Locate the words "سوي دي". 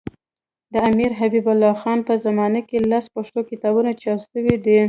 4.31-4.77